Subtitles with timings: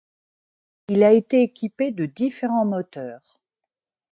[0.87, 3.39] Il a été équipé de différents moteurs.